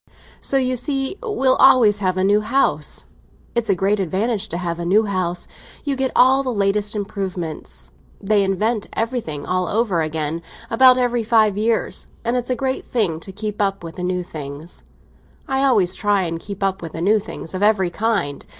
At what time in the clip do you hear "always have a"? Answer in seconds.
1.57-2.23